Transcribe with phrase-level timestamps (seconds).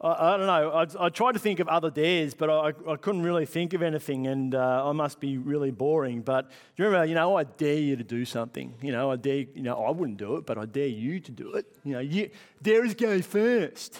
[0.00, 0.70] I, I, don't know.
[0.70, 3.82] I, I, tried to think of other dares, but I, I couldn't really think of
[3.82, 6.22] anything, and uh, I must be really boring.
[6.22, 7.06] But you remember?
[7.06, 8.74] You know, I dare you to do something.
[8.82, 9.44] You know, I dare.
[9.54, 11.66] You know, I wouldn't do it, but I dare you to do it.
[11.84, 12.30] You know, you,
[12.62, 13.98] dare is go first.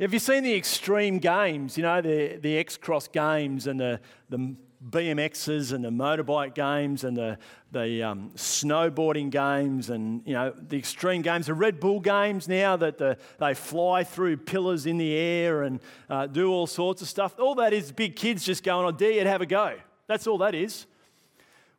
[0.00, 1.76] Have you seen the extreme games?
[1.76, 4.54] You know, the, the X Cross games and the, the
[4.88, 7.38] BMXs and the motorbike games and the,
[7.70, 12.76] the um, snowboarding games and, you know, the extreme games, the Red Bull games now
[12.76, 17.08] that the, they fly through pillars in the air and uh, do all sorts of
[17.08, 17.34] stuff.
[17.38, 19.76] All that is big kids just going, I dare you to have a go.
[20.06, 20.86] That's all that is.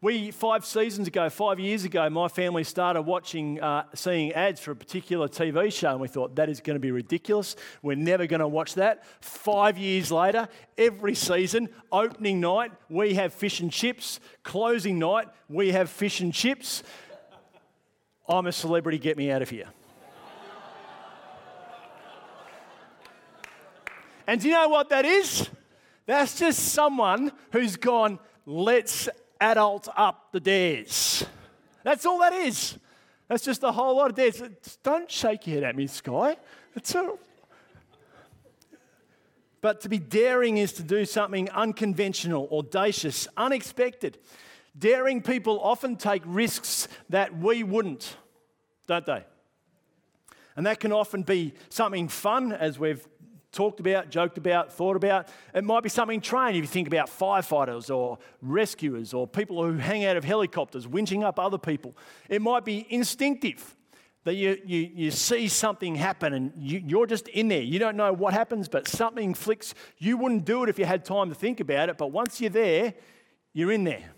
[0.03, 4.71] We, five seasons ago, five years ago, my family started watching, uh, seeing ads for
[4.71, 7.55] a particular TV show, and we thought that is going to be ridiculous.
[7.83, 9.03] We're never going to watch that.
[9.23, 14.19] Five years later, every season, opening night, we have fish and chips.
[14.41, 16.81] Closing night, we have fish and chips.
[18.27, 19.67] I'm a celebrity, get me out of here.
[24.25, 25.47] and do you know what that is?
[26.07, 29.07] That's just someone who's gone, let's
[29.41, 31.25] adult up the dares.
[31.83, 32.77] That's all that is.
[33.27, 34.41] That's just a whole lot of dares.
[34.83, 36.37] Don't shake your head at me, Sky.
[36.75, 36.95] It's.
[39.61, 44.17] But to be daring is to do something unconventional, audacious, unexpected.
[44.77, 48.15] Daring people often take risks that we wouldn't,
[48.87, 49.23] don't they?
[50.55, 53.07] And that can often be something fun, as we've
[53.51, 55.27] talked about, joked about, thought about.
[55.53, 59.77] It might be something trained if you think about firefighters or rescuers or people who
[59.77, 61.95] hang out of helicopters, winching up other people.
[62.29, 63.75] It might be instinctive
[64.23, 67.61] that you, you, you see something happen and you, you're just in there.
[67.61, 69.73] You don't know what happens, but something flicks.
[69.97, 72.51] You wouldn't do it if you had time to think about it, but once you're
[72.51, 72.93] there,
[73.53, 74.11] you're in there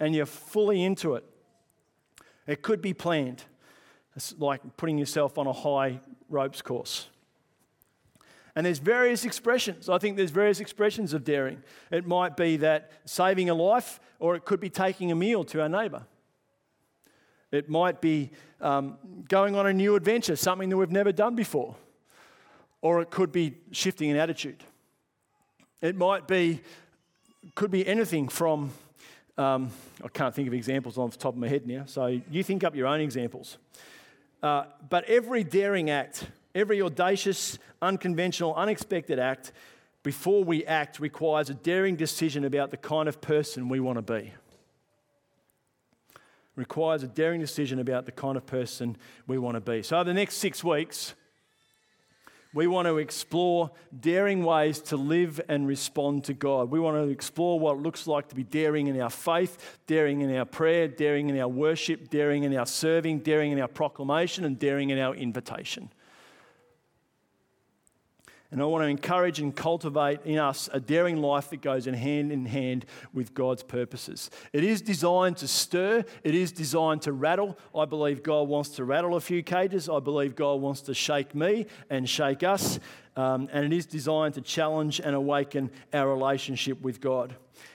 [0.00, 1.24] and you're fully into it.
[2.46, 3.44] It could be planned.
[4.16, 7.08] It's like putting yourself on a high ropes course.
[8.58, 9.88] And there's various expressions.
[9.88, 11.62] I think there's various expressions of daring.
[11.92, 15.62] It might be that saving a life, or it could be taking a meal to
[15.62, 16.02] our neighbour.
[17.52, 18.98] It might be um,
[19.28, 21.76] going on a new adventure, something that we've never done before.
[22.82, 24.64] Or it could be shifting an attitude.
[25.80, 26.60] It might be,
[27.54, 28.72] could be anything from,
[29.36, 29.70] um,
[30.02, 32.64] I can't think of examples off the top of my head now, so you think
[32.64, 33.56] up your own examples.
[34.42, 39.52] Uh, but every daring act Every audacious, unconventional, unexpected act
[40.02, 44.02] before we act requires a daring decision about the kind of person we want to
[44.02, 44.32] be.
[46.56, 49.82] Requires a daring decision about the kind of person we want to be.
[49.82, 51.14] So, over the next six weeks,
[52.54, 53.70] we want to explore
[54.00, 56.70] daring ways to live and respond to God.
[56.70, 60.22] We want to explore what it looks like to be daring in our faith, daring
[60.22, 64.44] in our prayer, daring in our worship, daring in our serving, daring in our proclamation,
[64.44, 65.90] and daring in our invitation.
[68.50, 71.92] And I want to encourage and cultivate in us a daring life that goes in
[71.92, 74.30] hand in hand with God's purposes.
[74.54, 77.58] It is designed to stir, it is designed to rattle.
[77.74, 79.90] I believe God wants to rattle a few cages.
[79.90, 82.80] I believe God wants to shake me and shake us.
[83.16, 87.34] Um, and it is designed to challenge and awaken our relationship with God.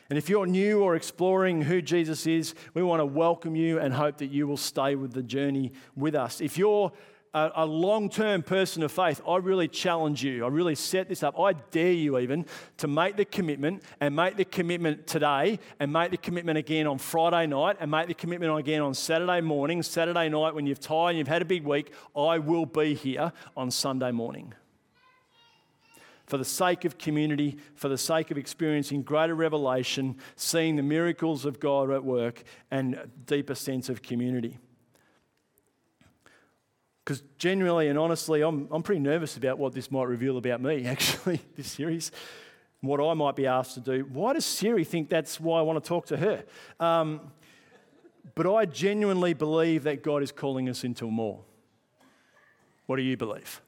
[0.09, 3.93] And if you're new or exploring who Jesus is, we want to welcome you and
[3.93, 6.41] hope that you will stay with the journey with us.
[6.41, 6.91] If you're
[7.33, 10.45] a, a long term person of faith, I really challenge you.
[10.45, 11.39] I really set this up.
[11.39, 12.45] I dare you even
[12.77, 16.97] to make the commitment and make the commitment today and make the commitment again on
[16.97, 21.09] Friday night and make the commitment again on Saturday morning, Saturday night when you've tired
[21.09, 21.91] and you've had a big week.
[22.15, 24.53] I will be here on Sunday morning
[26.25, 31.45] for the sake of community, for the sake of experiencing greater revelation, seeing the miracles
[31.45, 34.57] of God at work, and a deeper sense of community.
[37.03, 40.85] Because genuinely and honestly, I'm, I'm pretty nervous about what this might reveal about me,
[40.87, 42.11] actually, this series.
[42.81, 44.05] What I might be asked to do.
[44.11, 46.43] Why does Siri think that's why I want to talk to her?
[46.79, 47.31] Um,
[48.35, 51.41] but I genuinely believe that God is calling us into more.
[52.85, 53.61] What do you believe?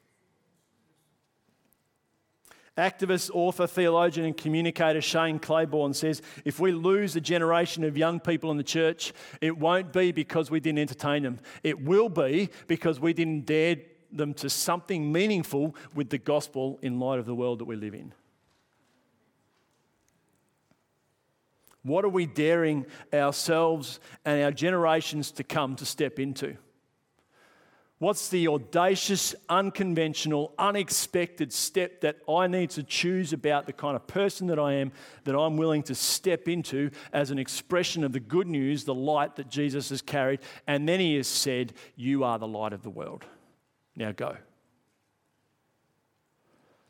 [2.76, 8.20] Activist, author, theologian, and communicator Shane Claiborne says if we lose a generation of young
[8.20, 11.40] people in the church, it won't be because we didn't entertain them.
[11.62, 13.76] It will be because we didn't dare
[14.12, 17.94] them to something meaningful with the gospel in light of the world that we live
[17.94, 18.12] in.
[21.82, 22.84] What are we daring
[23.14, 26.56] ourselves and our generations to come to step into?
[27.98, 34.06] What's the audacious, unconventional, unexpected step that I need to choose about the kind of
[34.06, 34.92] person that I am
[35.24, 39.36] that I'm willing to step into as an expression of the good news, the light
[39.36, 40.40] that Jesus has carried?
[40.66, 43.24] And then he has said, You are the light of the world.
[43.96, 44.36] Now go.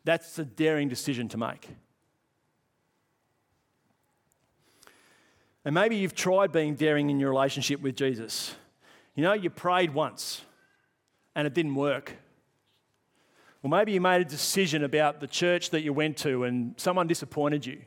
[0.03, 1.69] That's a daring decision to make.
[5.65, 8.57] And maybe you've tried being daring in your relationship with Jesus.
[9.15, 10.43] You know, you prayed once
[11.37, 12.17] and it didn't work.
[13.63, 17.07] Or maybe you made a decision about the church that you went to and someone
[17.07, 17.83] disappointed you.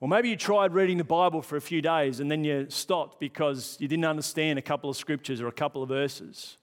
[0.00, 3.20] Or maybe you tried reading the Bible for a few days and then you stopped
[3.20, 6.58] because you didn't understand a couple of scriptures or a couple of verses.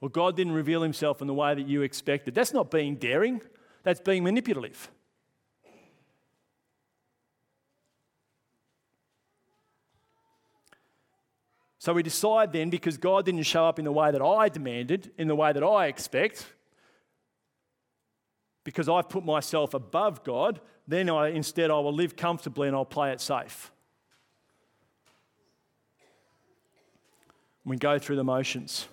[0.00, 2.34] Or God didn't reveal himself in the way that you expected.
[2.34, 3.40] That's not being daring,
[3.82, 4.90] that's being manipulative.
[11.84, 15.10] So we decide then, because God didn't show up in the way that I demanded,
[15.18, 16.46] in the way that I expect,
[18.64, 22.86] because I've put myself above God, then I, instead I will live comfortably and I'll
[22.86, 23.70] play it safe.
[27.66, 28.88] We go through the motions.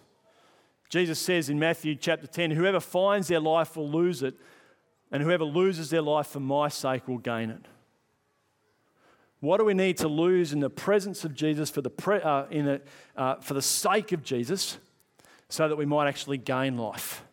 [0.90, 4.36] Jesus says in Matthew chapter 10 whoever finds their life will lose it,
[5.14, 7.66] and whoever loses their life for my sake will gain it.
[9.42, 12.46] What do we need to lose in the presence of Jesus for the, pre, uh,
[12.52, 12.82] in the,
[13.18, 14.78] uh, for the sake of Jesus
[15.50, 17.24] so that we might actually gain life?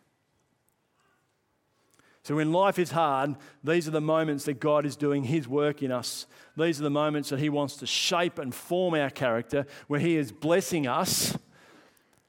[2.23, 5.81] So, when life is hard, these are the moments that God is doing His work
[5.81, 6.27] in us.
[6.57, 10.17] These are the moments that He wants to shape and form our character, where He
[10.17, 11.37] is blessing us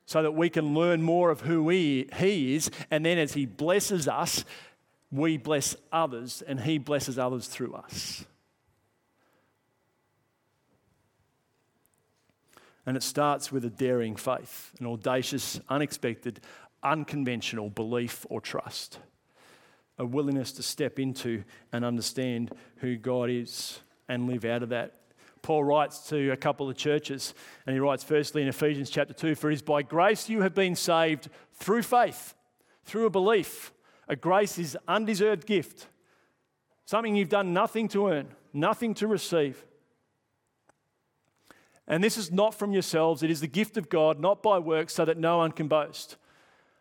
[0.07, 2.71] so that we can learn more of who he is.
[2.91, 4.45] And then, as He blesses us,
[5.11, 8.25] we bless others, and He blesses others through us.
[12.91, 16.41] And it starts with a daring faith, an audacious, unexpected,
[16.83, 18.99] unconventional belief or trust,
[19.97, 23.79] a willingness to step into and understand who God is
[24.09, 24.97] and live out of that.
[25.41, 27.33] Paul writes to a couple of churches,
[27.65, 30.57] and he writes firstly in Ephesians chapter 2 For it is by grace you have
[30.57, 32.35] been saved through faith,
[32.87, 33.73] through a belief.
[34.09, 35.87] A grace is undeserved gift,
[36.87, 39.65] something you've done nothing to earn, nothing to receive.
[41.91, 44.95] And this is not from yourselves, it is the gift of God, not by works,
[44.95, 46.17] so that no one can boast.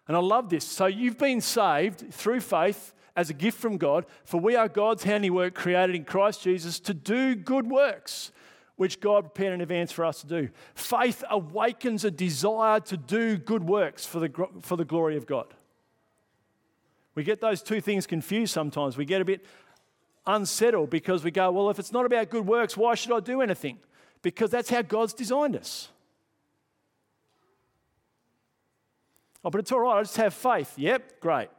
[0.08, 0.64] And I love this.
[0.64, 5.04] So you've been saved through faith as a gift from God, for we are God's
[5.04, 8.32] handiwork created in Christ Jesus to do good works,
[8.76, 10.50] which God prepared in advance for us to do.
[10.76, 15.48] Faith awakens a desire to do good works for the, for the glory of God.
[17.16, 18.96] We get those two things confused sometimes.
[18.96, 19.44] We get a bit
[20.28, 23.42] unsettled because we go, well, if it's not about good works, why should I do
[23.42, 23.80] anything?
[24.22, 25.90] Because that's how God's designed us.
[29.44, 30.74] Oh, but it's all right, I just have faith.
[30.78, 31.50] Yep, great.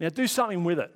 [0.00, 0.94] Now do something with it.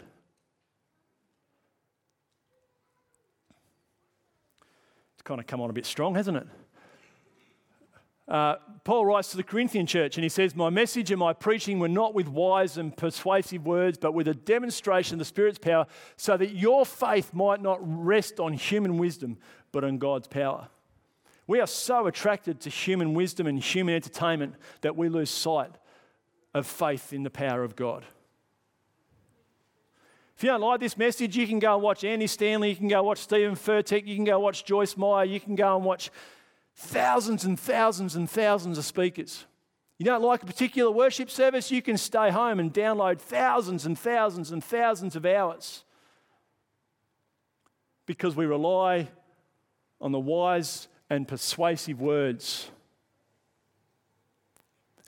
[5.14, 6.47] It's kind of come on a bit strong, hasn't it?
[8.26, 11.81] Uh, Paul writes to the Corinthian church and he says, My message and my preaching
[11.81, 15.87] were not with wise and persuasive words, but with a demonstration of the Spirit's power,
[16.17, 19.37] so that your faith might not rest on human wisdom,
[19.73, 20.69] but on God's power.
[21.47, 25.73] We are so attracted to human wisdom and human entertainment that we lose sight
[26.55, 28.05] of faith in the power of God.
[30.37, 32.89] If you don't like this message, you can go and watch Andy Stanley, you can
[32.89, 36.11] go watch Stephen Furtick, you can go watch Joyce Meyer, you can go and watch
[36.75, 39.45] thousands and thousands and thousands of speakers.
[39.99, 41.71] You don't like a particular worship service?
[41.71, 45.85] You can stay home and download thousands and thousands and thousands of hours
[48.07, 49.09] because we rely
[50.00, 52.71] on the wise and persuasive words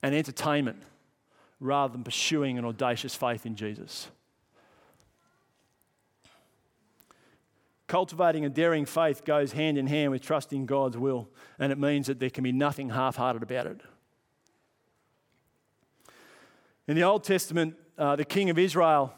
[0.02, 0.82] and entertainment
[1.60, 4.08] rather than pursuing an audacious faith in Jesus.
[7.86, 12.06] Cultivating a daring faith goes hand in hand with trusting God's will, and it means
[12.06, 13.80] that there can be nothing half hearted about it.
[16.88, 19.14] In the Old Testament, uh, the king of Israel,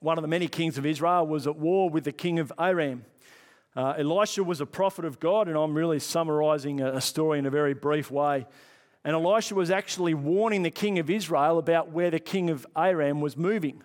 [0.00, 3.04] one of the many kings of Israel, was at war with the king of Aram.
[3.74, 7.50] Uh, Elisha was a prophet of God, and I'm really summarizing a, story in a
[7.50, 8.46] very brief way.
[9.04, 13.20] And Elisha was actually warning the king of Israel about where the king of Aram
[13.20, 13.82] was moving.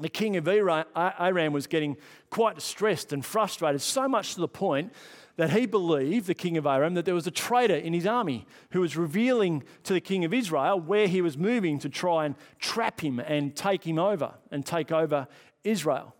[0.00, 1.96] The king of Aram was getting
[2.30, 4.92] quite distressed and frustrated, so much to the point
[5.36, 8.46] that he believed, the king of Aram, that there was a traitor in his army
[8.72, 12.34] who was revealing to the king of Israel where he was moving to try and
[12.58, 15.28] trap him and take him over and take over
[15.62, 16.14] Israel.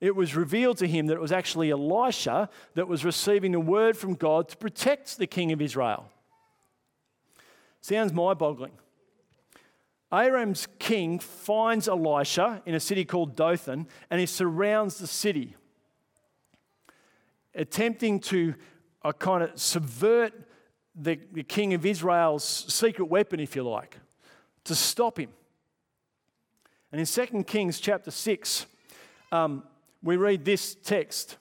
[0.00, 3.96] It was revealed to him that it was actually Elisha that was receiving the word
[3.96, 6.10] from God to protect the king of Israel.
[7.80, 8.72] Sounds mind boggling.
[10.10, 15.56] Aram's king finds Elisha in a city called Dothan and he surrounds the city,
[17.54, 18.54] attempting to
[19.04, 20.32] uh, kind of subvert
[20.94, 23.98] the, the king of Israel's secret weapon, if you like,
[24.64, 25.30] to stop him.
[26.92, 28.66] And in 2 Kings chapter 6,
[29.32, 29.64] um,
[30.04, 31.38] we read this text.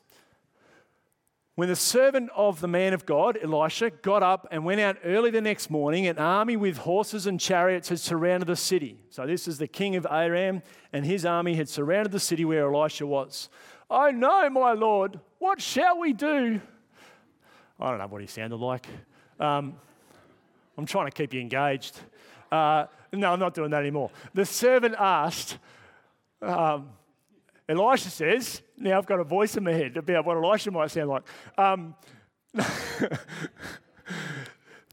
[1.55, 5.29] When the servant of the man of God, Elisha, got up and went out early
[5.29, 9.03] the next morning, an army with horses and chariots had surrounded the city.
[9.11, 12.73] So, this is the king of Aram, and his army had surrounded the city where
[12.73, 13.49] Elisha was.
[13.87, 16.59] Oh no, my lord, what shall we do?
[17.79, 18.87] I don't know what he sounded like.
[19.39, 19.75] Um,
[20.75, 21.99] I'm trying to keep you engaged.
[22.51, 24.09] Uh, no, I'm not doing that anymore.
[24.33, 25.59] The servant asked,
[26.41, 26.89] um,
[27.69, 31.09] Elisha says, now I've got a voice in my head about what Elisha might sound
[31.09, 31.23] like.
[31.57, 31.95] Um,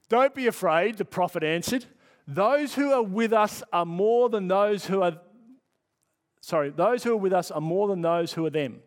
[0.09, 1.87] Don't be afraid, the prophet answered.
[2.27, 5.19] Those who are with us are more than those who are,
[6.41, 8.81] sorry, those who are with us are more than those who are them.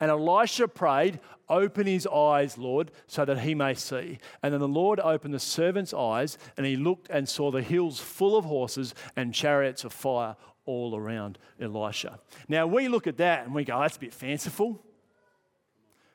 [0.00, 4.18] And Elisha prayed, Open his eyes, Lord, so that he may see.
[4.42, 8.00] And then the Lord opened the servant's eyes, and he looked and saw the hills
[8.00, 12.20] full of horses and chariots of fire all around Elisha.
[12.48, 14.82] Now we look at that and we go, that's a bit fanciful.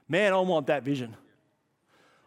[0.07, 1.15] Man, I want that vision.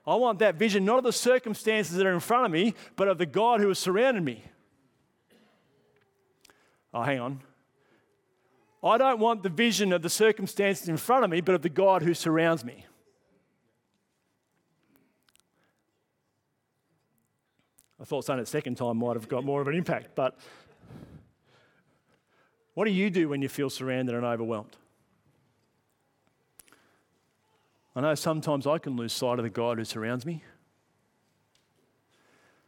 [0.07, 3.09] I want that vision not of the circumstances that are in front of me, but
[3.09, 4.43] of the God who has surrounded me.
[6.93, 7.41] Oh, hang on.
[8.83, 11.71] I don't want the vision of the circumstances in front of me, but of the
[11.71, 12.85] God who surrounds me.
[18.01, 20.37] I thought saying it a second time might have got more of an impact, but
[22.75, 24.77] what do you do when you feel surrounded and overwhelmed?
[27.97, 30.43] I know sometimes I can lose sight of the God who surrounds me.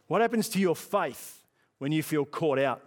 [0.07, 1.43] What happens to your faith
[1.79, 2.83] when you feel caught out?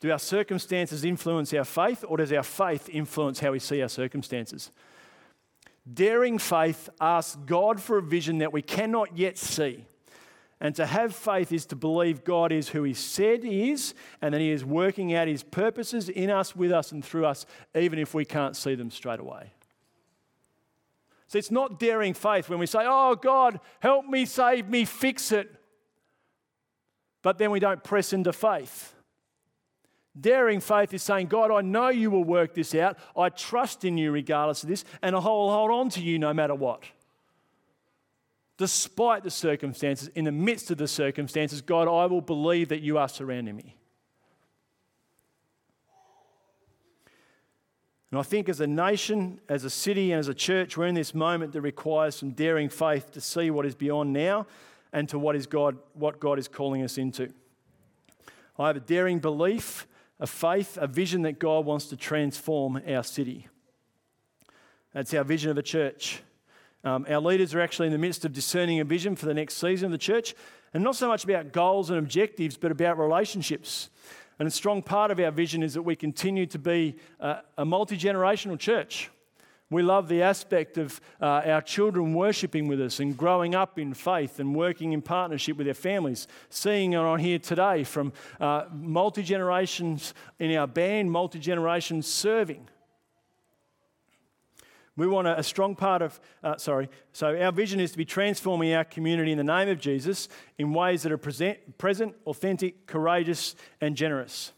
[0.00, 3.88] Do our circumstances influence our faith, or does our faith influence how we see our
[3.88, 4.72] circumstances?
[5.92, 9.84] Daring faith asks God for a vision that we cannot yet see.
[10.62, 14.32] And to have faith is to believe God is who He said He is, and
[14.32, 17.98] that He is working out His purposes in us, with us, and through us, even
[17.98, 19.52] if we can't see them straight away.
[21.26, 25.32] So it's not daring faith when we say, Oh, God, help me, save me, fix
[25.32, 25.52] it.
[27.22, 28.94] But then we don't press into faith.
[30.18, 32.98] Daring faith is saying, God, I know you will work this out.
[33.16, 36.54] I trust in you regardless of this, and I'll hold on to you no matter
[36.54, 36.84] what
[38.58, 42.98] despite the circumstances, in the midst of the circumstances, God, I will believe that you
[42.98, 43.76] are surrounding me.
[48.10, 50.94] And I think as a nation, as a city, and as a church, we're in
[50.94, 54.46] this moment that requires some daring faith to see what is beyond now
[54.92, 57.32] and to what is God, what God is calling us into.
[58.58, 59.86] I have a daring belief,
[60.20, 63.48] a faith, a vision that God wants to transform our city.
[64.92, 66.22] That's our vision of a church.
[66.84, 69.54] Um, our leaders are actually in the midst of discerning a vision for the next
[69.54, 70.34] season of the church,
[70.74, 73.90] and not so much about goals and objectives, but about relationships.
[74.38, 77.64] And a strong part of our vision is that we continue to be uh, a
[77.64, 79.10] multi generational church.
[79.72, 83.94] We love the aspect of uh, our children worshipping with us and growing up in
[83.94, 86.28] faith and working in partnership with their families.
[86.50, 92.68] Seeing on here today from uh, multi generations in our band, multi generations serving.
[94.96, 98.04] We want a, a strong part of, uh, sorry, so our vision is to be
[98.04, 102.86] transforming our community in the name of Jesus in ways that are present, present authentic,
[102.86, 104.52] courageous, and generous.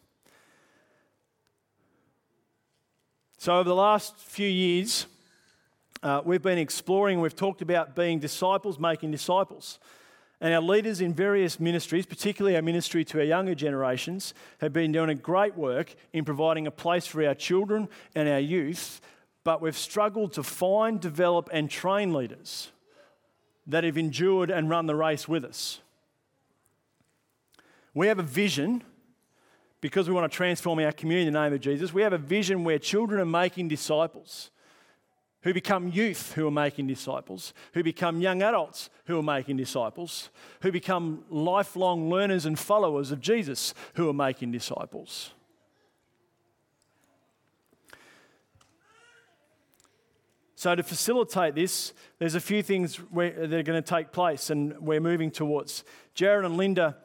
[3.39, 5.07] So, over the last few years,
[6.03, 9.79] uh, we've been exploring, we've talked about being disciples, making disciples.
[10.41, 14.93] And our leaders in various ministries, particularly our ministry to our younger generations, have been
[14.93, 19.01] doing a great work in providing a place for our children and our youth
[19.45, 22.73] but we've struggled to find, develop, and train leaders
[23.67, 25.81] that have endured and run the race with us.
[27.95, 28.83] We have a vision
[29.81, 31.93] because we want to transform our community in the name of Jesus.
[31.93, 34.51] We have a vision where children are making disciples
[35.45, 40.31] who become youth who are making disciples, who become young adults who are making disciples,
[40.63, 45.33] who become lifelong learners and followers of Jesus who are making disciples.
[50.57, 54.79] So, to facilitate this, there's a few things that are going to take place and
[54.81, 55.85] we're moving towards.
[56.15, 56.97] Jared and Linda,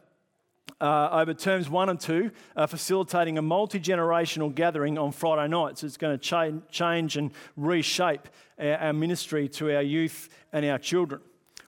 [0.80, 5.84] uh, over terms one and two, are facilitating a multi generational gathering on Friday nights.
[5.84, 8.30] It's going to cha- change and reshape
[8.60, 11.22] our, our ministry to our youth and our children.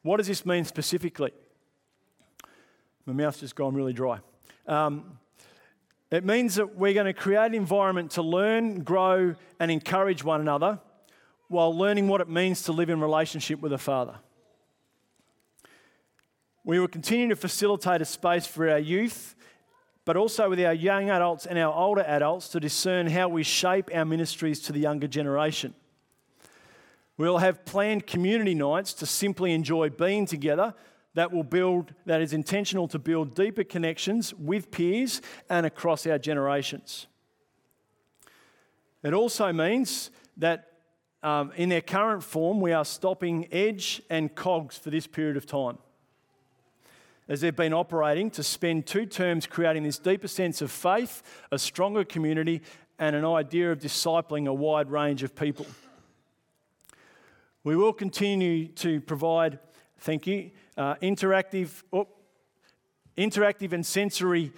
[0.04, 1.32] What does this mean specifically?
[3.08, 4.20] My mouth's just gone really dry.
[4.68, 5.18] Um,
[6.12, 10.42] it means that we're going to create an environment to learn, grow, and encourage one
[10.42, 10.80] another
[11.52, 14.16] while learning what it means to live in relationship with a Father.
[16.64, 19.36] We will continue to facilitate a space for our youth,
[20.06, 23.90] but also with our young adults and our older adults to discern how we shape
[23.94, 25.74] our ministries to the younger generation.
[27.18, 30.74] We'll have planned community nights to simply enjoy being together
[31.14, 36.18] that will build that is intentional to build deeper connections with peers and across our
[36.18, 37.08] generations.
[39.04, 40.71] It also means that
[41.24, 45.46] um, in their current form, we are stopping Edge and Cogs for this period of
[45.46, 45.78] time.
[47.28, 51.60] As they've been operating to spend two terms creating this deeper sense of faith, a
[51.60, 52.62] stronger community,
[52.98, 55.66] and an idea of discipling a wide range of people.
[57.64, 59.60] We will continue to provide,
[60.00, 62.08] thank you, uh, interactive, oh,
[63.18, 64.52] interactive and sensory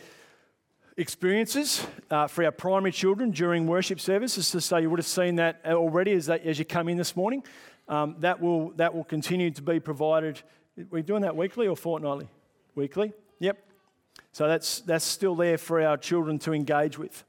[0.98, 4.48] experiences uh, for our primary children during worship services.
[4.48, 7.44] So you would have seen that already as, that, as you come in this morning.
[7.88, 10.42] Um, that, will, that will continue to be provided.
[10.78, 12.28] We're we doing that weekly or fortnightly?
[12.76, 13.14] Weekly?
[13.40, 13.64] Yep.
[14.32, 17.24] So that's, that's still there for our children to engage with.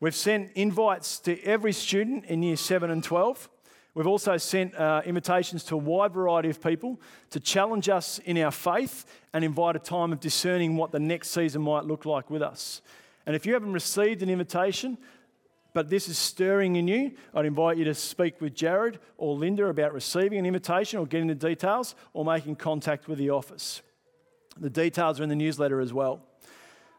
[0.00, 3.48] We've sent invites to every student in year 7 and 12.
[3.96, 8.36] We've also sent uh, invitations to a wide variety of people to challenge us in
[8.36, 12.28] our faith and invite a time of discerning what the next season might look like
[12.28, 12.82] with us.
[13.24, 14.98] And if you haven't received an invitation,
[15.72, 19.64] but this is stirring in you, I'd invite you to speak with Jared or Linda
[19.64, 23.80] about receiving an invitation or getting the details or making contact with the office.
[24.58, 26.20] The details are in the newsletter as well.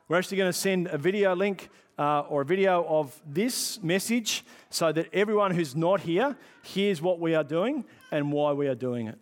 [0.07, 4.45] We're actually going to send a video link uh, or a video of this message
[4.69, 8.75] so that everyone who's not here hears what we are doing and why we are
[8.75, 9.17] doing it.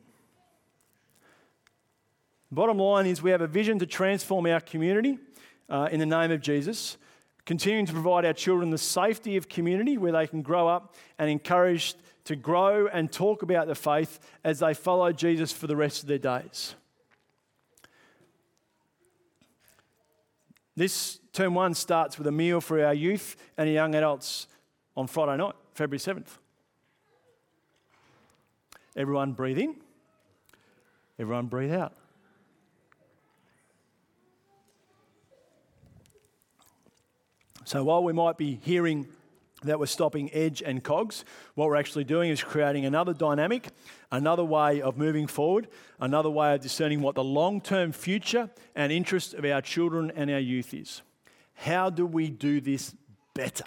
[2.52, 5.18] Bottom line is, we have a vision to transform our community
[5.70, 6.98] uh, in the name of Jesus,
[7.46, 11.30] continuing to provide our children the safety of community where they can grow up and
[11.30, 16.04] encouraged to grow and talk about the faith as they follow Jesus for the rest
[16.04, 16.76] of their days.
[20.76, 24.48] This term one starts with a meal for our youth and young adults
[24.98, 26.38] on Friday night, February 7th.
[28.96, 29.76] Everyone breathe in,
[31.20, 31.94] everyone breathe out.
[37.66, 39.08] So while we might be hearing
[39.68, 41.26] that we're stopping edge and cogs.
[41.56, 43.70] What we're actually doing is creating another dynamic,
[44.12, 45.68] another way of moving forward,
[46.00, 50.30] another way of discerning what the long term future and interest of our children and
[50.30, 51.02] our youth is.
[51.54, 52.94] How do we do this
[53.34, 53.66] better?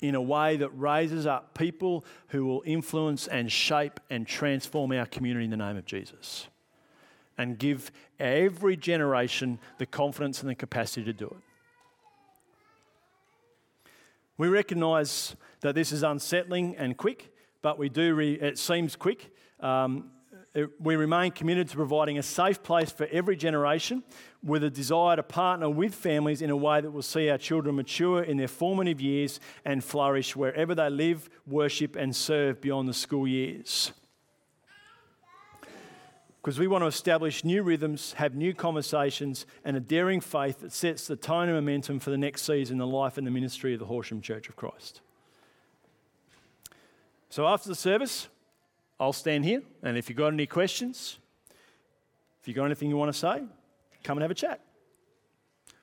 [0.00, 5.06] In a way that raises up people who will influence and shape and transform our
[5.06, 6.48] community in the name of Jesus.
[7.38, 11.53] And give every generation the confidence and the capacity to do it.
[14.36, 19.32] We recognise that this is unsettling and quick, but we do, re- it seems quick.
[19.60, 20.10] Um,
[20.54, 24.02] it, we remain committed to providing a safe place for every generation
[24.42, 27.76] with a desire to partner with families in a way that will see our children
[27.76, 32.94] mature in their formative years and flourish wherever they live, worship, and serve beyond the
[32.94, 33.92] school years
[36.44, 40.72] because we want to establish new rhythms, have new conversations, and a daring faith that
[40.72, 43.72] sets the tone and momentum for the next season in the life and the ministry
[43.72, 45.00] of the Horsham Church of Christ.
[47.30, 48.28] So after the service,
[49.00, 51.18] I'll stand here, and if you've got any questions,
[52.42, 53.42] if you've got anything you want to say,
[54.02, 54.60] come and have a chat.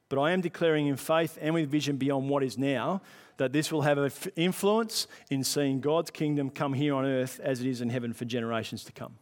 [0.10, 3.02] But I am declaring in faith and with vision beyond what is now
[3.38, 7.62] that this will have an influence in seeing God's kingdom come here on earth as
[7.62, 9.16] it is in heaven for generations to come.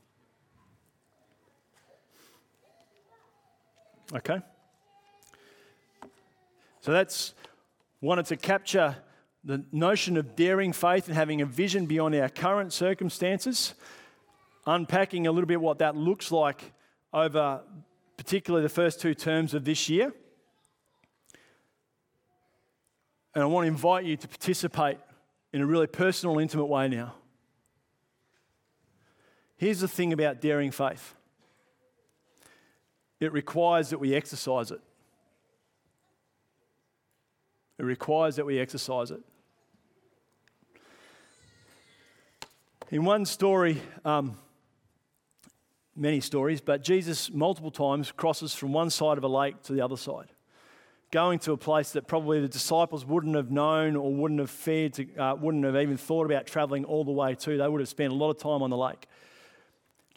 [4.15, 4.41] Okay?
[6.81, 7.33] So that's
[8.01, 8.95] wanted to capture
[9.43, 13.73] the notion of daring faith and having a vision beyond our current circumstances,
[14.65, 16.73] unpacking a little bit what that looks like
[17.13, 17.61] over
[18.17, 20.13] particularly the first two terms of this year.
[23.33, 24.97] And I want to invite you to participate
[25.53, 27.15] in a really personal, intimate way now.
[29.55, 31.15] Here's the thing about daring faith
[33.19, 34.82] it requires that we exercise it.
[37.77, 39.21] It requires that we exercise it.
[42.91, 44.38] In one story, um,
[45.95, 49.82] many stories, but Jesus multiple times crosses from one side of a lake to the
[49.82, 50.27] other side,
[51.12, 54.93] going to a place that probably the disciples wouldn't have known or wouldn't have fared
[54.93, 57.58] to, uh, wouldn't have even thought about traveling all the way to.
[57.58, 59.08] They would have spent a lot of time on the lake.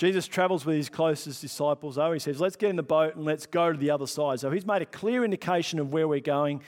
[0.03, 2.13] Jesus travels with his closest disciples, though.
[2.13, 4.41] He says, Let's get in the boat and let's go to the other side.
[4.41, 6.61] So he's made a clear indication of where we're going,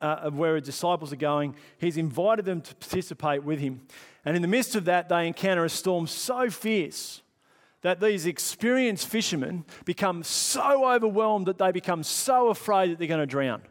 [0.00, 1.54] uh, of where his disciples are going.
[1.78, 3.82] He's invited them to participate with him.
[4.24, 7.22] And in the midst of that, they encounter a storm so fierce
[7.82, 13.20] that these experienced fishermen become so overwhelmed that they become so afraid that they're going
[13.20, 13.62] to drown,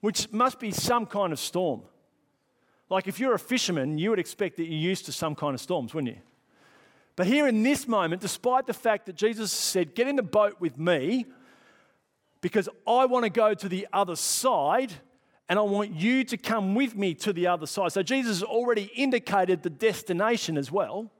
[0.00, 1.80] which must be some kind of storm.
[2.90, 5.62] Like if you're a fisherman, you would expect that you're used to some kind of
[5.62, 6.20] storms, wouldn't you?
[7.20, 10.58] But here in this moment, despite the fact that Jesus said, Get in the boat
[10.58, 11.26] with me
[12.40, 14.90] because I want to go to the other side
[15.46, 17.92] and I want you to come with me to the other side.
[17.92, 21.10] So Jesus already indicated the destination as well.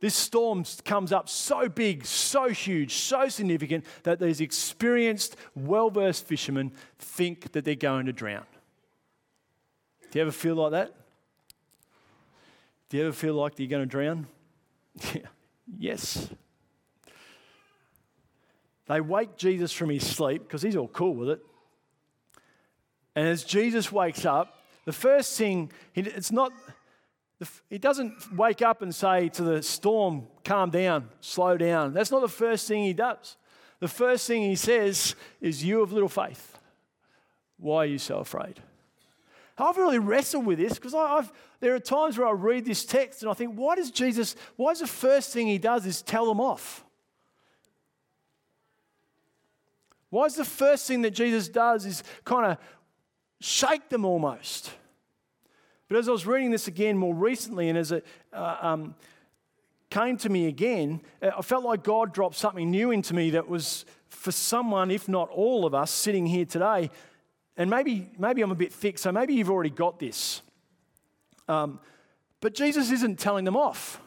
[0.00, 6.26] This storm comes up so big, so huge, so significant that these experienced, well versed
[6.26, 8.44] fishermen think that they're going to drown.
[10.10, 10.96] Do you ever feel like that?
[12.88, 14.26] Do you ever feel like you're going to drown?
[15.78, 16.28] yes.
[18.86, 21.40] They wake Jesus from his sleep because he's all cool with it.
[23.14, 26.52] And as Jesus wakes up, the first thing, it's not,
[27.68, 31.92] he doesn't wake up and say to the storm, calm down, slow down.
[31.92, 33.36] That's not the first thing he does.
[33.80, 36.58] The first thing he says is, You have little faith.
[37.58, 38.60] Why are you so afraid?
[39.58, 43.22] I've really wrestled with this because I've, there are times where I read this text
[43.22, 46.26] and I think, why does Jesus, why is the first thing he does is tell
[46.26, 46.84] them off?
[50.10, 52.58] Why is the first thing that Jesus does is kind of
[53.40, 54.70] shake them almost?
[55.88, 58.94] But as I was reading this again more recently and as it uh, um,
[59.90, 63.48] came to me again, uh, I felt like God dropped something new into me that
[63.48, 66.90] was for someone, if not all of us, sitting here today,
[67.58, 70.42] and maybe, maybe I'm a bit thick, so maybe you've already got this.
[71.48, 71.80] Um,
[72.40, 74.00] but Jesus isn't telling them off.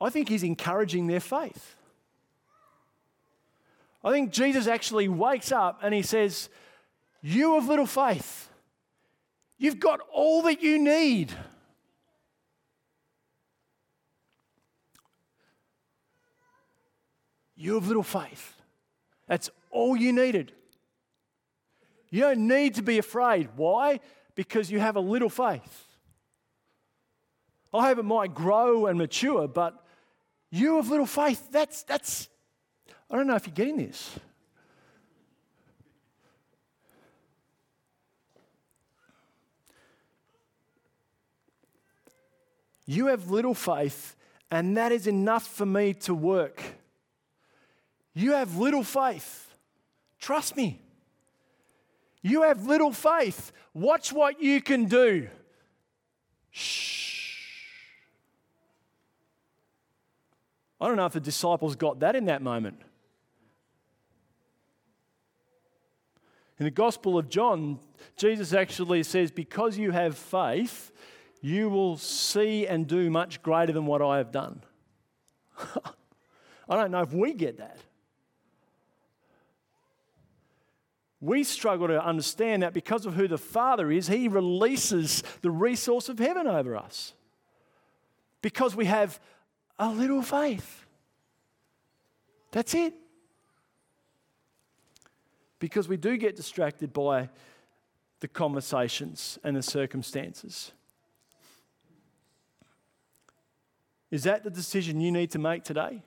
[0.00, 1.76] I think he's encouraging their faith.
[4.02, 6.48] I think Jesus actually wakes up and he says,
[7.22, 8.48] You have little faith.
[9.58, 11.32] You've got all that you need.
[17.56, 18.56] You have little faith.
[19.26, 20.52] That's all you needed.
[22.14, 23.48] You don't need to be afraid.
[23.56, 23.98] Why?
[24.36, 25.84] Because you have a little faith.
[27.72, 29.84] I hope it might grow and mature, but
[30.48, 31.48] you have little faith.
[31.50, 32.28] That's, that's,
[33.10, 34.16] I don't know if you're getting this.
[42.86, 44.14] You have little faith,
[44.52, 46.62] and that is enough for me to work.
[48.14, 49.52] You have little faith.
[50.20, 50.83] Trust me.
[52.24, 53.52] You have little faith.
[53.74, 55.28] Watch what you can do.
[56.50, 57.42] Shh.
[60.80, 62.80] I don't know if the disciples got that in that moment.
[66.58, 67.78] In the Gospel of John,
[68.16, 70.92] Jesus actually says, Because you have faith,
[71.42, 74.62] you will see and do much greater than what I have done.
[75.58, 77.76] I don't know if we get that.
[81.24, 86.10] We struggle to understand that because of who the Father is, He releases the resource
[86.10, 87.14] of heaven over us
[88.42, 89.18] because we have
[89.78, 90.84] a little faith.
[92.52, 92.92] That's it.
[95.60, 97.30] Because we do get distracted by
[98.20, 100.72] the conversations and the circumstances.
[104.10, 106.02] Is that the decision you need to make today?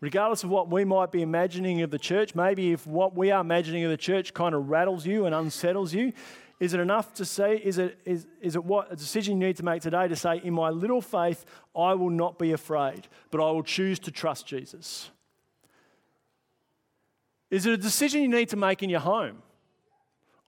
[0.00, 3.40] Regardless of what we might be imagining of the church, maybe if what we are
[3.40, 6.12] imagining of the church kind of rattles you and unsettles you,
[6.58, 9.56] is it enough to say, is it, is, is it what a decision you need
[9.56, 11.44] to make today to say, in my little faith,
[11.76, 15.10] I will not be afraid, but I will choose to trust Jesus?
[17.50, 19.42] Is it a decision you need to make in your home?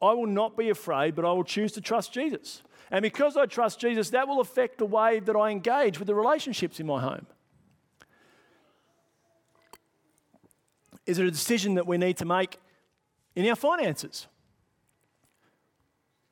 [0.01, 2.63] I will not be afraid, but I will choose to trust Jesus.
[2.91, 6.15] And because I trust Jesus, that will affect the way that I engage with the
[6.15, 7.27] relationships in my home.
[11.07, 12.59] Is it a decision that we need to make
[13.35, 14.27] in our finances?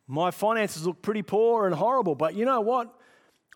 [0.06, 2.92] My finances look pretty poor and horrible, but you know what?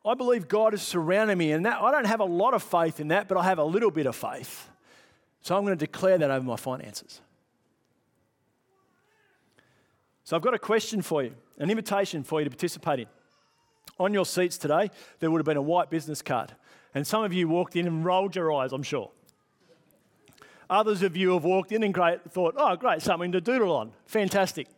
[0.04, 3.00] I believe God has surrounded me, and that I don't have a lot of faith
[3.00, 4.68] in that, but I have a little bit of faith.
[5.40, 7.20] So I'm going to declare that over my finances.
[10.24, 13.06] So I've got a question for you, an invitation for you to participate in.
[13.98, 16.54] On your seats today, there would have been a white business card.
[16.94, 19.10] And some of you walked in and rolled your eyes, I'm sure.
[20.70, 23.92] Others of you have walked in and great, thought, oh, great, something to doodle on.
[24.06, 24.68] Fantastic.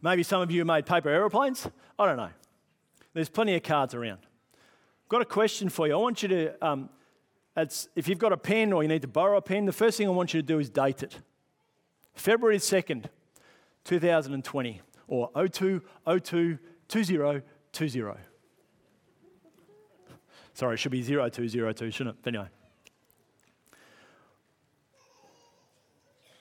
[0.00, 1.68] Maybe some of you made paper aeroplanes.
[1.98, 2.30] I don't know.
[3.14, 4.18] There's plenty of cards around.
[4.18, 5.94] I've got a question for you.
[5.94, 6.88] I want you to, um,
[7.94, 10.08] if you've got a pen or you need to borrow a pen, the first thing
[10.08, 11.18] I want you to do is date it.
[12.14, 13.04] February 2nd,
[13.84, 15.82] 2020 or 02
[16.20, 17.42] 02 2020.
[20.54, 22.22] Sorry, it should be 0202, shouldn't it?
[22.22, 22.48] But anyway.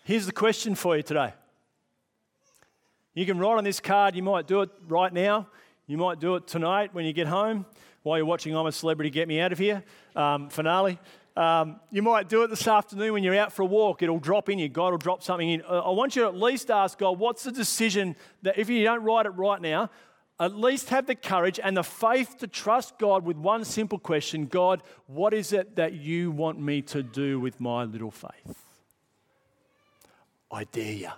[0.04, 1.34] Here's the question for you today.
[3.14, 5.48] You can write on this card, you might do it right now,
[5.86, 7.68] you might do it tonight when you get home
[8.02, 9.84] while you're watching I'm a Celebrity Get Me Out of Here
[10.16, 10.98] um, finale.
[11.38, 14.02] Um, you might do it this afternoon when you're out for a walk.
[14.02, 14.70] It'll drop in you.
[14.70, 15.62] God will drop something in.
[15.62, 19.04] I want you to at least ask God, what's the decision that if you don't
[19.04, 19.92] write it right now,
[20.40, 24.48] at least have the courage and the faith to trust God with one simple question
[24.48, 28.71] God, what is it that you want me to do with my little faith?
[30.52, 31.10] I dare you.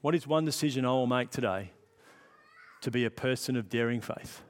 [0.00, 1.72] What is one decision I will make today
[2.82, 4.42] to be a person of daring faith?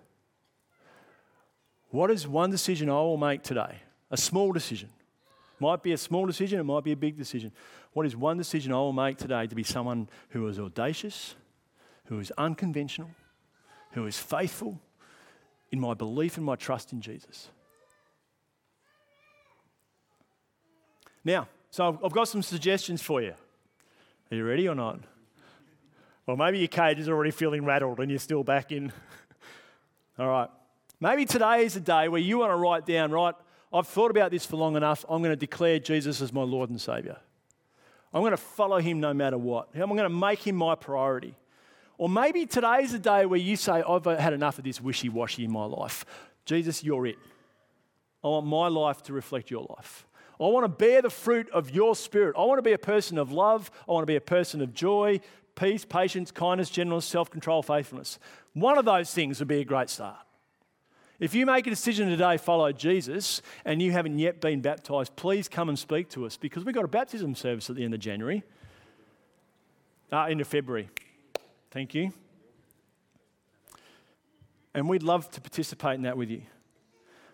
[1.90, 3.80] What is one decision I will make today?
[4.10, 4.90] A small decision.
[5.58, 7.50] Might be a small decision, it might be a big decision.
[7.94, 11.34] What is one decision I will make today to be someone who is audacious,
[12.04, 13.10] who is unconventional,
[13.92, 14.78] who is faithful
[15.70, 17.48] in my belief and my trust in Jesus?
[21.24, 23.34] Now, so I've got some suggestions for you.
[24.30, 25.00] Are you ready or not?
[26.26, 28.92] Or maybe your cage is already feeling rattled and you're still back in.
[30.18, 30.50] All right.
[31.00, 33.34] Maybe today is a day where you want to write down, right,
[33.72, 35.04] I've thought about this for long enough.
[35.08, 37.18] I'm going to declare Jesus as my Lord and Savior.
[38.12, 39.68] I'm going to follow him no matter what.
[39.74, 41.34] I'm going to make him my priority.
[41.98, 45.08] Or maybe today is a day where you say, I've had enough of this wishy
[45.08, 46.04] washy in my life.
[46.44, 47.18] Jesus, you're it.
[48.22, 50.06] I want my life to reflect your life.
[50.40, 52.36] I want to bear the fruit of your spirit.
[52.38, 53.70] I want to be a person of love.
[53.88, 55.20] I want to be a person of joy,
[55.56, 58.20] peace, patience, kindness, gentleness, self control, faithfulness.
[58.54, 60.18] One of those things would be a great start.
[61.18, 65.48] If you make a decision today, follow Jesus, and you haven't yet been baptized, please
[65.48, 67.98] come and speak to us because we've got a baptism service at the end of
[67.98, 68.44] January,
[70.12, 70.88] uh, end of February.
[71.70, 72.12] Thank you.
[74.74, 76.42] And we'd love to participate in that with you.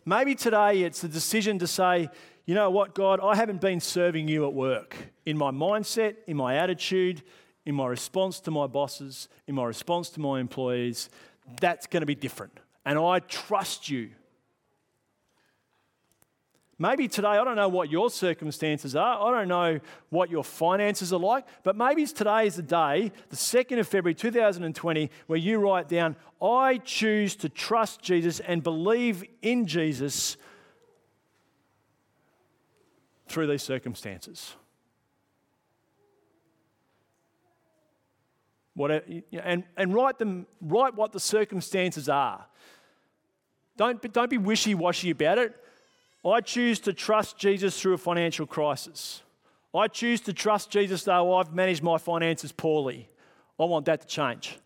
[0.05, 2.09] Maybe today it's a decision to say,
[2.47, 6.37] you know what, God, I haven't been serving you at work in my mindset, in
[6.37, 7.23] my attitude,
[7.65, 11.09] in my response to my bosses, in my response to my employees,
[11.61, 12.59] that's going to be different.
[12.85, 14.11] And I trust you.
[16.79, 19.29] Maybe today, I don't know what your circumstances are.
[19.29, 19.79] I don't know
[20.11, 21.47] what your finances are like.
[21.63, 26.17] But maybe today is the day, the 2nd of February 2020, where you write down,
[26.43, 30.37] I choose to trust Jesus and believe in Jesus
[33.29, 34.55] through these circumstances.
[38.75, 39.05] Whatever,
[39.45, 42.47] and, and write, them, write what the circumstances are.
[43.77, 45.55] Don't, don't be wishy washy about it.
[46.27, 49.23] I choose to trust Jesus through a financial crisis.
[49.75, 53.09] I choose to trust Jesus though I've managed my finances poorly.
[53.59, 54.59] I want that to change.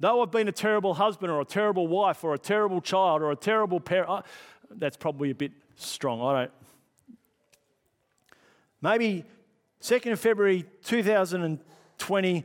[0.00, 3.30] Though I've been a terrible husband or a terrible wife or a terrible child or
[3.30, 4.24] a terrible parent,
[4.70, 6.20] that's probably a bit strong.
[6.20, 6.50] I don't.
[8.80, 9.24] Maybe
[9.80, 12.44] 2nd of February 2020,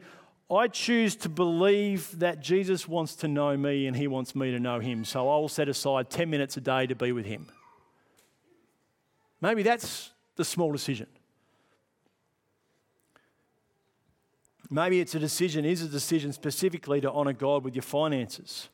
[0.52, 4.60] I choose to believe that Jesus wants to know me and he wants me to
[4.60, 5.04] know him.
[5.04, 7.48] So I will set aside 10 minutes a day to be with him.
[9.42, 11.08] Maybe that's the small decision.
[14.70, 18.70] Maybe it's a decision, is a decision specifically to honour God with your finances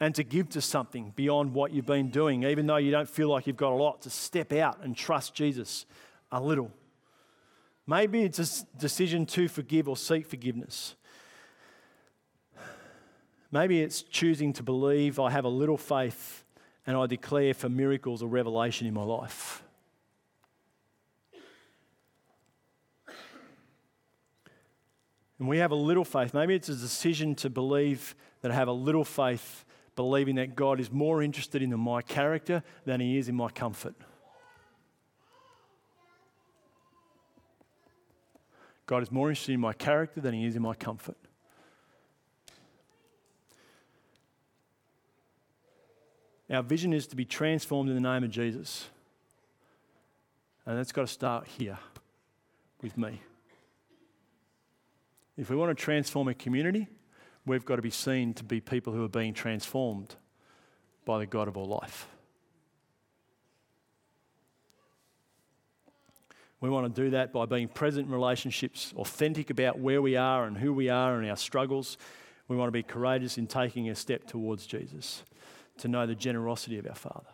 [0.00, 3.28] and to give to something beyond what you've been doing, even though you don't feel
[3.28, 5.86] like you've got a lot, to step out and trust Jesus
[6.30, 6.70] a little.
[7.86, 10.94] Maybe it's a decision to forgive or seek forgiveness.
[13.50, 16.44] Maybe it's choosing to believe I have a little faith
[16.86, 19.64] and I declare for miracles or revelation in my life.
[25.38, 26.34] And we have a little faith.
[26.34, 30.80] Maybe it's a decision to believe that I have a little faith, believing that God
[30.80, 33.94] is more interested in my character than He is in my comfort.
[38.86, 41.16] God is more interested in my character than He is in my comfort.
[46.50, 48.88] Our vision is to be transformed in the name of Jesus.
[50.64, 51.78] And that's got to start here
[52.80, 53.20] with me.
[55.38, 56.88] If we want to transform a community,
[57.46, 60.16] we've got to be seen to be people who are being transformed
[61.04, 62.08] by the God of all life.
[66.60, 70.44] We want to do that by being present in relationships, authentic about where we are
[70.44, 71.96] and who we are and our struggles.
[72.48, 75.22] We want to be courageous in taking a step towards Jesus,
[75.78, 77.30] to know the generosity of our Father,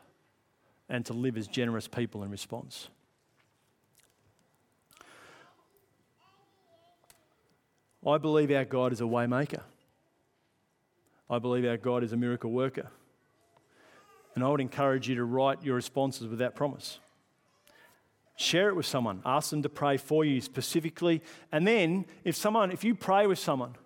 [0.90, 2.90] and to live as generous people in response.
[8.06, 9.62] I believe our God is a waymaker.
[11.30, 12.90] I believe our God is a miracle worker.
[14.34, 16.98] And I would encourage you to write your responses with that promise.
[18.36, 19.22] Share it with someone.
[19.24, 21.22] Ask them to pray for you specifically.
[21.52, 23.76] And then, if someone, if you pray with someone,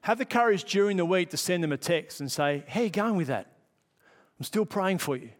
[0.00, 2.84] have the courage during the week to send them a text and say, How are
[2.84, 3.46] you going with that?
[4.38, 5.30] I'm still praying for you.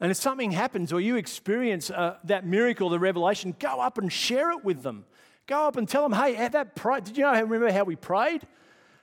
[0.00, 4.10] And if something happens or you experience uh, that miracle, the revelation, go up and
[4.10, 5.04] share it with them.
[5.50, 7.96] Go up and tell them, hey, at that pray- did you know, remember how we
[7.96, 8.46] prayed?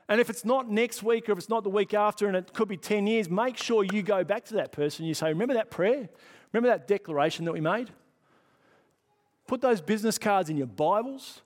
[0.08, 2.54] And if it's not next week or if it's not the week after and it
[2.54, 5.04] could be 10 years, make sure you go back to that person.
[5.04, 6.08] and You say, remember that prayer?
[6.54, 7.90] Remember that declaration that we made?
[9.46, 11.42] Put those business cards in your Bibles,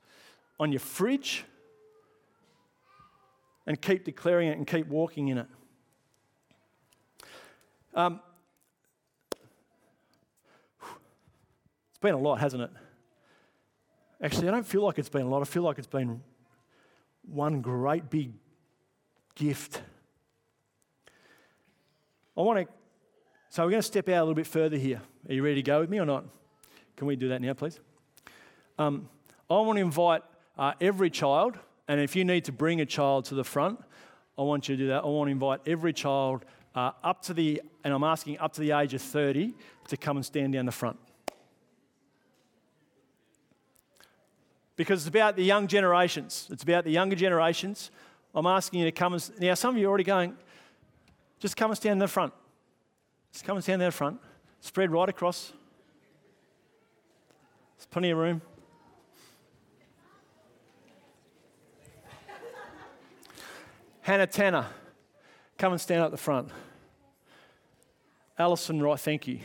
[0.59, 1.45] on your fridge,
[3.65, 5.47] and keep declaring it and keep walking in it.
[7.95, 8.19] Um,
[11.89, 12.71] it's been a lot, hasn't it?
[14.23, 15.41] Actually, I don't feel like it's been a lot.
[15.41, 16.21] I feel like it's been
[17.23, 18.33] one great big
[19.33, 19.81] gift.
[22.37, 22.73] I want to,
[23.49, 25.01] so we're going to step out a little bit further here.
[25.27, 26.25] Are you ready to go with me or not?
[26.95, 27.79] Can we do that now, please?
[28.77, 29.09] Um,
[29.49, 30.21] I want to invite
[30.55, 31.57] uh, every child,
[31.87, 33.79] and if you need to bring a child to the front,
[34.37, 35.03] I want you to do that.
[35.03, 38.61] I want to invite every child uh, up to the, and I'm asking up to
[38.61, 39.55] the age of 30
[39.87, 40.99] to come and stand down the front.
[44.81, 46.47] Because it's about the young generations.
[46.49, 47.91] It's about the younger generations.
[48.33, 49.31] I'm asking you to come and.
[49.39, 50.35] Now, some of you are already going,
[51.39, 52.33] just come and stand in the front.
[53.31, 54.19] Just come and stand in the front.
[54.59, 55.53] Spread right across.
[57.77, 58.41] There's plenty of room.
[64.01, 64.65] Hannah Tanner,
[65.59, 66.49] come and stand up the front.
[68.35, 69.41] Alison Wright, thank you.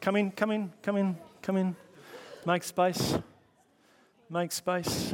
[0.00, 1.76] Come in, come in, come in, come in.
[2.46, 3.18] Make space.
[4.30, 5.12] Make space.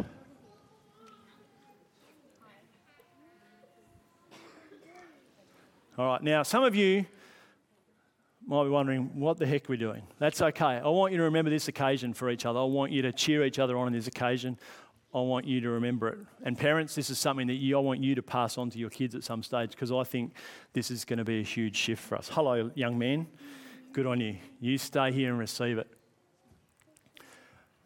[5.99, 7.05] All right, now some of you
[8.47, 10.03] might be wondering, what the heck we're doing?
[10.21, 10.65] That's okay.
[10.65, 12.61] I want you to remember this occasion for each other.
[12.61, 14.57] I want you to cheer each other on in this occasion.
[15.13, 16.19] I want you to remember it.
[16.45, 18.91] And parents, this is something that you, I want you to pass on to your
[18.91, 20.35] kids at some stage because I think
[20.75, 22.29] this is going to be a huge shift for us.
[22.29, 23.27] Hello, young man.
[23.93, 24.37] Good on you.
[24.61, 25.89] You stay here and receive it.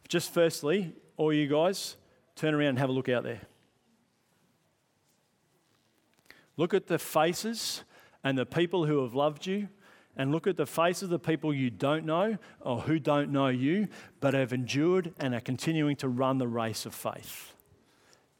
[0.08, 1.96] Just firstly, all you guys,
[2.34, 3.42] turn around and have a look out there.
[6.56, 7.84] Look at the faces
[8.24, 9.68] and the people who have loved you,
[10.16, 13.48] and look at the faces of the people you don't know or who don't know
[13.48, 13.88] you,
[14.20, 17.54] but have endured and are continuing to run the race of faith.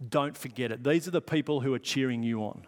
[0.07, 0.83] Don't forget it.
[0.85, 2.67] These are the people who are cheering you on.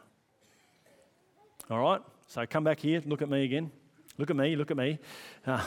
[1.68, 2.00] All right?
[2.28, 3.70] So come back here, look at me again.
[4.18, 4.98] Look at me, look at me.
[5.46, 5.64] Uh,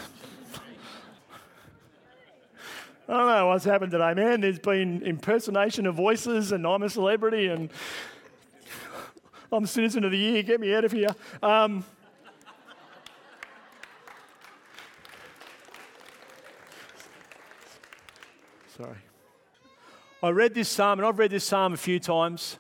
[3.08, 4.42] I don't know what's happened today, man.
[4.42, 7.72] There's been impersonation of voices, and I'm a celebrity, and
[9.52, 10.44] I'm citizen of the year.
[10.44, 11.10] Get me out of here.
[11.42, 11.84] Um,
[18.78, 18.98] sorry.
[20.22, 22.60] I read this psalm, and I've read this psalm a few times.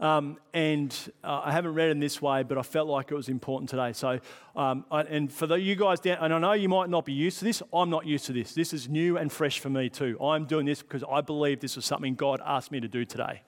[0.00, 3.14] Um, and uh, I haven't read it in this way, but I felt like it
[3.14, 3.92] was important today.
[3.92, 4.18] So,
[4.56, 7.12] um, I, and for the, you guys down, and I know you might not be
[7.12, 8.54] used to this, I'm not used to this.
[8.54, 10.20] This is new and fresh for me too.
[10.20, 13.42] I'm doing this because I believe this is something God asked me to do today.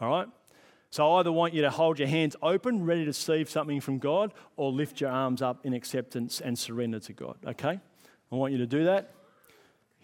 [0.00, 0.28] All right?
[0.90, 3.98] So I either want you to hold your hands open, ready to receive something from
[3.98, 7.36] God, or lift your arms up in acceptance and surrender to God.
[7.46, 7.80] Okay?
[8.30, 9.10] I want you to do that.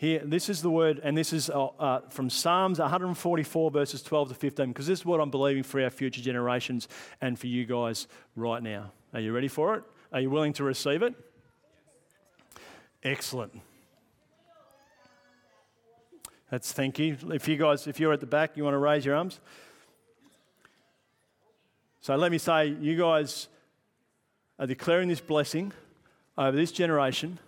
[0.02, 4.30] Here, this is the word, and this is uh, uh, from Psalms 144, verses 12
[4.30, 6.88] to 15, because this is what I'm believing for our future generations
[7.20, 8.90] and for you guys right now.
[9.14, 9.84] Are you ready for it?
[10.12, 11.14] Are you willing to receive it?
[13.04, 13.60] Excellent.
[16.50, 17.16] That's thank you.
[17.32, 19.38] If you guys, if you're at the back, you want to raise your arms.
[22.00, 23.46] So let me say, you guys
[24.58, 25.72] are declaring this blessing
[26.36, 27.38] over this generation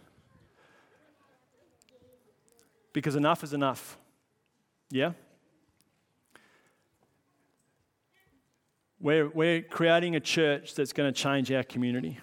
[2.94, 3.98] because enough is enough.
[4.90, 5.12] Yeah?
[8.98, 12.18] We're, we're creating a church that's going to change our community.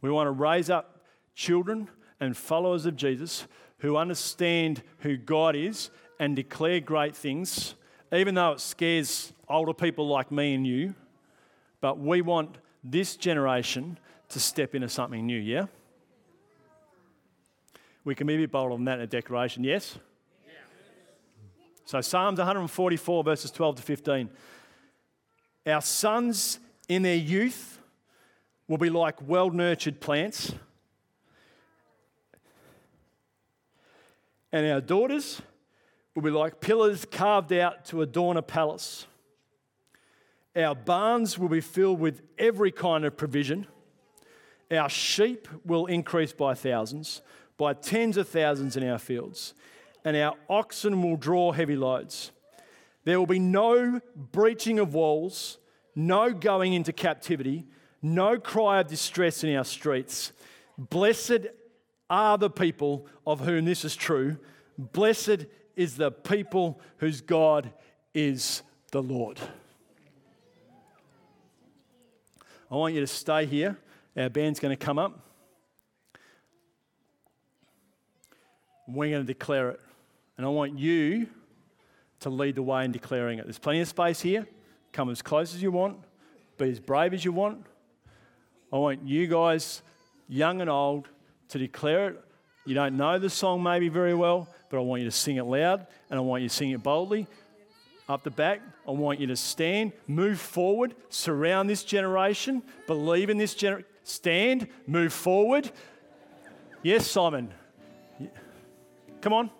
[0.00, 1.02] We want to raise up
[1.34, 3.46] children and followers of Jesus
[3.80, 7.74] who understand who God is and declare great things,
[8.12, 10.94] even though it scares older people like me and you.
[11.80, 15.66] But we want this generation to step into something new, yeah?
[18.10, 19.96] We can maybe bolder than that in a declaration, yes?
[21.84, 24.28] So, Psalms 144, verses 12 to 15.
[25.64, 26.58] Our sons
[26.88, 27.78] in their youth
[28.66, 30.52] will be like well nurtured plants,
[34.50, 35.40] and our daughters
[36.16, 39.06] will be like pillars carved out to adorn a palace.
[40.56, 43.68] Our barns will be filled with every kind of provision.
[44.68, 47.22] Our sheep will increase by thousands
[47.60, 49.52] by tens of thousands in our fields,
[50.02, 52.32] and our oxen will draw heavy loads.
[53.04, 55.58] There will be no breaching of walls,
[55.94, 57.66] no going into captivity,
[58.00, 60.32] no cry of distress in our streets.
[60.78, 61.48] Blessed
[62.08, 64.38] are the people of whom this is true.
[64.78, 65.44] Blessed
[65.76, 67.70] is the people whose God
[68.14, 69.38] is the Lord.
[72.70, 73.76] I want you to stay here.
[74.16, 75.29] Our band's going to come up.
[78.92, 79.80] We're going to declare it.
[80.36, 81.26] And I want you
[82.20, 83.44] to lead the way in declaring it.
[83.44, 84.46] There's plenty of space here.
[84.92, 85.98] Come as close as you want,
[86.58, 87.64] be as brave as you want.
[88.72, 89.82] I want you guys,
[90.28, 91.08] young and old,
[91.48, 92.24] to declare it.
[92.66, 95.44] You don't know the song maybe very well, but I want you to sing it
[95.44, 97.26] loud and I want you to sing it boldly.
[98.08, 103.38] Up the back, I want you to stand, move forward, surround this generation, believe in
[103.38, 103.86] this generation.
[104.02, 105.70] Stand, move forward.
[106.82, 107.52] Yes, Simon.
[109.20, 109.50] Come on.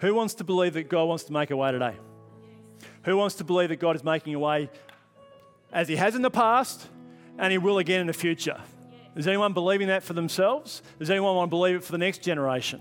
[0.00, 1.94] Who wants to believe that God wants to make a way today?
[3.04, 4.68] Who wants to believe that God is making a way
[5.72, 6.86] as He has in the past
[7.38, 8.60] and He will again in the future?
[9.14, 10.82] Is anyone believing that for themselves?
[10.98, 12.80] Does anyone want to believe it for the next generation?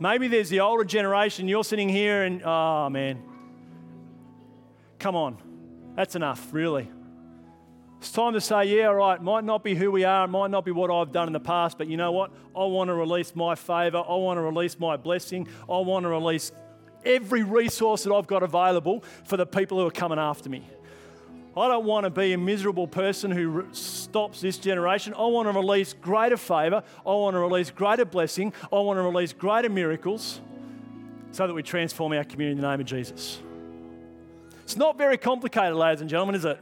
[0.00, 3.22] Maybe there's the older generation, you're sitting here and, oh man,
[4.98, 5.36] come on,
[5.96, 6.88] that's enough, really.
[7.98, 10.64] It's time to say, yeah, all right, might not be who we are, might not
[10.64, 12.30] be what I've done in the past, but you know what?
[12.56, 13.98] I want to release my favor.
[13.98, 15.48] I want to release my blessing.
[15.68, 16.52] I want to release
[17.04, 20.62] every resource that I've got available for the people who are coming after me.
[21.56, 25.12] I don't want to be a miserable person who stops this generation.
[25.14, 26.84] I want to release greater favor.
[27.04, 28.52] I want to release greater blessing.
[28.72, 30.40] I want to release greater miracles
[31.32, 33.40] so that we transform our community in the name of Jesus.
[34.62, 36.60] It's not very complicated, ladies and gentlemen, is it?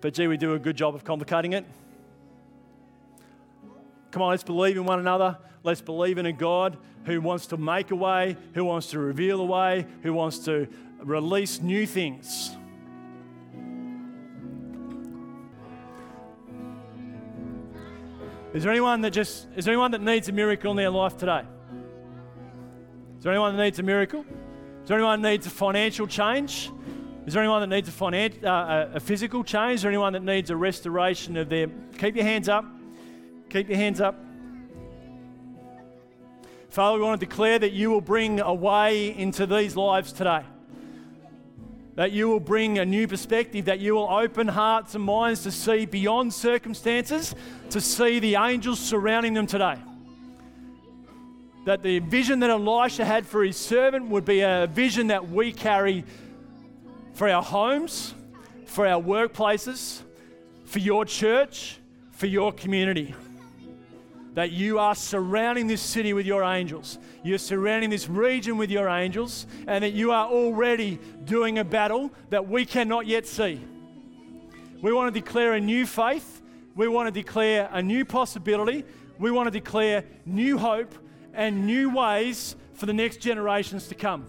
[0.00, 1.64] But gee, we do a good job of complicating it.
[4.10, 5.38] Come on, let's believe in one another.
[5.62, 9.40] Let's believe in a God who wants to make a way, who wants to reveal
[9.40, 10.68] a way, who wants to
[11.02, 12.56] release new things.
[18.52, 21.16] Is there anyone that just is there anyone that needs a miracle in their life
[21.16, 21.44] today?
[23.16, 24.24] Is there anyone that needs a miracle?
[24.82, 26.72] Is there anyone that needs a financial change?
[27.26, 29.76] Is there anyone that needs a, finan- uh, a physical change?
[29.76, 31.68] Is there anyone that needs a restoration of their.
[31.98, 32.64] Keep your hands up.
[33.50, 34.16] Keep your hands up.
[36.70, 40.44] Father, we want to declare that you will bring a way into these lives today.
[41.96, 45.50] That you will bring a new perspective, that you will open hearts and minds to
[45.50, 47.34] see beyond circumstances,
[47.70, 49.76] to see the angels surrounding them today.
[51.66, 55.52] That the vision that Elisha had for his servant would be a vision that we
[55.52, 56.04] carry
[57.20, 58.14] for our homes,
[58.64, 60.00] for our workplaces,
[60.64, 61.78] for your church,
[62.12, 63.14] for your community.
[64.32, 66.98] that you are surrounding this city with your angels.
[67.22, 72.10] You're surrounding this region with your angels, and that you are already doing a battle
[72.30, 73.60] that we cannot yet see.
[74.80, 76.40] We want to declare a new faith.
[76.74, 78.82] We want to declare a new possibility.
[79.18, 80.94] We want to declare new hope
[81.34, 84.24] and new ways for the next generations to come.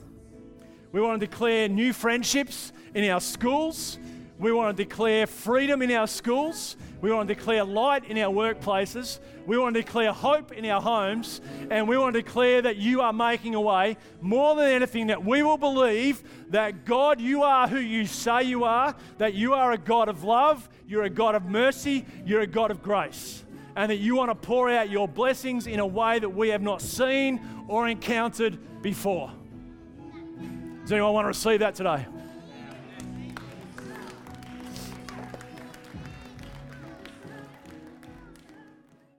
[0.92, 4.00] We want to declare new friendships in our schools.
[4.42, 6.76] We want to declare freedom in our schools.
[7.00, 9.20] We want to declare light in our workplaces.
[9.46, 11.42] We want to declare hope in our homes.
[11.70, 15.24] And we want to declare that you are making a way more than anything, that
[15.24, 19.74] we will believe that God, you are who you say you are, that you are
[19.74, 23.44] a God of love, you're a God of mercy, you're a God of grace.
[23.76, 26.64] And that you want to pour out your blessings in a way that we have
[26.64, 29.32] not seen or encountered before.
[30.82, 32.08] Does anyone want to receive that today?